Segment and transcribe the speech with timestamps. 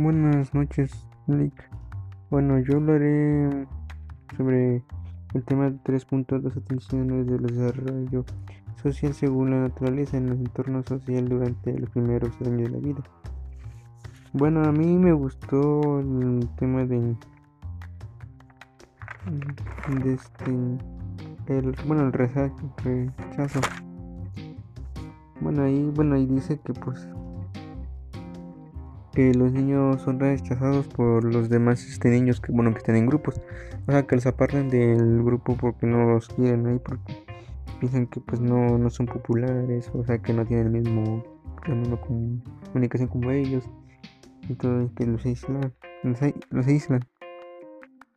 [0.00, 0.92] Buenas noches,
[1.26, 1.52] Nick.
[2.30, 3.66] Bueno, yo hablaré
[4.36, 4.84] sobre
[5.34, 8.24] el tema 3.2 atenciones del desarrollo
[8.80, 13.02] social según la naturaleza en el entorno social durante los primeros años de la vida.
[14.34, 17.16] Bueno, a mí me gustó el tema de,
[20.00, 20.50] de este,
[21.48, 23.60] el, bueno, el rechazo.
[25.40, 27.08] Bueno, ahí, bueno, ahí dice que pues
[29.18, 33.06] que los niños son rechazados por los demás este, niños que bueno que están en
[33.06, 33.40] grupos.
[33.88, 37.26] O sea que los apartan del grupo porque no los quieren ahí porque
[37.80, 41.24] piensan que pues no, no son populares o sea que no tienen el mismo
[41.66, 43.68] la misma comunicación como ellos.
[44.56, 45.74] Todo que los aíslan
[46.04, 47.04] los, los aíslan.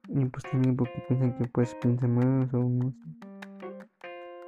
[0.08, 2.94] Y pues también porque piensan que pues piensan más o no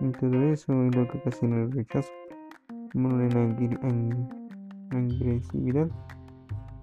[0.01, 2.11] y todo eso es lo que ocasiona el rechazo.
[2.93, 4.29] Bueno en,
[4.91, 5.89] en agresividad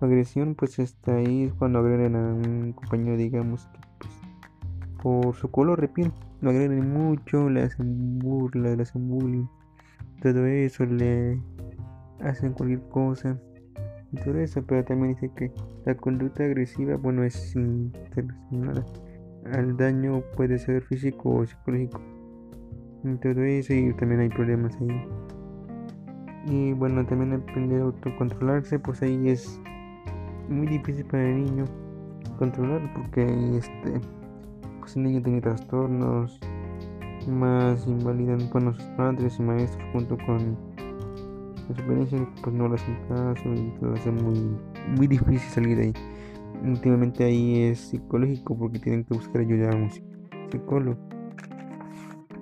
[0.01, 4.13] agresión pues está ahí cuando agreden a un compañero digamos que pues,
[5.03, 9.47] por su color de lo agreden mucho le hacen burla le hacen bullying
[10.23, 11.41] todo eso le
[12.21, 13.39] hacen cualquier cosa
[14.13, 15.53] y todo eso pero también dice que
[15.85, 17.55] la conducta agresiva bueno es
[18.51, 18.85] nada
[19.53, 22.01] al daño puede ser físico o psicológico
[23.05, 25.07] y todo eso y también hay problemas ahí.
[26.47, 29.61] Y bueno también aprender a autocontrolarse pues ahí es
[30.51, 31.65] muy difícil para el niño
[32.39, 33.25] controlar porque
[33.57, 34.01] este
[34.81, 36.41] pues el niño tiene trastornos
[37.29, 40.57] más invalidan bueno sus padres y maestros junto con
[41.67, 44.57] su experiencia pues no lo hacen caso y lo hace muy
[44.97, 45.93] muy difícil salir de ahí.
[46.65, 49.91] Últimamente ahí es psicológico porque tienen que buscar ayuda a un
[50.51, 50.99] psicólogo.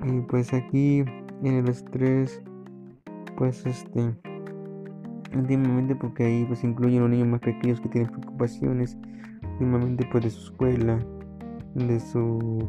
[0.07, 1.05] Y pues aquí
[1.43, 2.43] en el estrés
[3.37, 4.15] pues este
[5.35, 8.97] últimamente porque ahí pues incluyen a los niños más pequeños que tienen preocupaciones.
[9.53, 10.99] Últimamente pues de su escuela
[11.75, 12.67] de su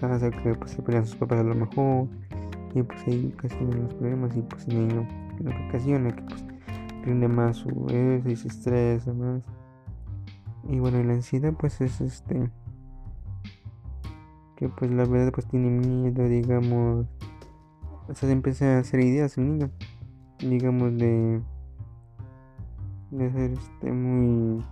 [0.00, 2.08] casa que pues se pelean sus papás a lo mejor.
[2.74, 4.36] Y pues ahí ocasionan los problemas.
[4.36, 5.06] Y pues el niño
[5.40, 6.44] lo que ocasiona que pues
[7.04, 9.42] rinde más su eso y se estresa más.
[10.68, 12.50] Y bueno la ansiedad pues es este
[14.56, 17.06] que pues la verdad pues tiene miedo digamos.
[18.08, 19.70] O sea se empieza a hacer ideas el niño
[20.38, 21.40] digamos de
[23.12, 24.64] de ser este muy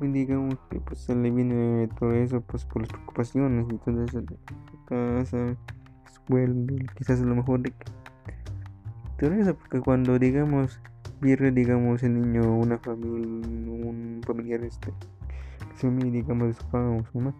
[0.00, 4.22] digamos que pues se le viene todo eso pues por las preocupaciones y todo eso
[4.22, 4.36] de
[4.86, 5.56] casa
[6.06, 6.54] escuela
[6.96, 7.72] quizás a lo mejor de
[9.18, 10.80] todo eso porque cuando digamos
[11.20, 14.92] pierde digamos el niño una familia un familiar este
[15.74, 17.34] se digamos de su papá o su mamá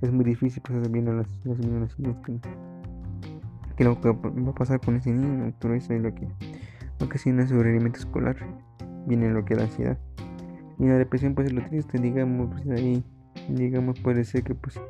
[0.00, 1.58] es muy difícil pues se vienen las, las
[1.92, 2.02] así
[3.76, 6.26] que, lo que va a pasar con ese niño todo eso es lo que
[7.04, 8.36] ocasiona su rendimiento escolar,
[9.06, 9.98] viene lo que es la ansiedad.
[10.78, 13.04] Y la depresión pues es lo triste, digamos, pues ahí,
[13.48, 14.80] digamos, puede ser que pues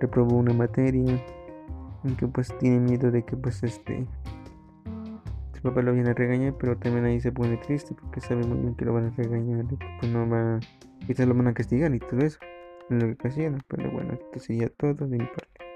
[0.00, 1.22] reprobó una materia,
[2.04, 4.06] y que pues tiene miedo de que pues este
[5.54, 8.58] su papá lo viene a regañar, pero también ahí se pone triste porque sabe muy
[8.58, 10.60] bien que lo van a regañar, que pues no va,
[11.04, 12.38] quizás lo van a castigar y todo eso,
[12.90, 15.67] en lo que ocasiona, pero bueno, esto sería todo de mi parte.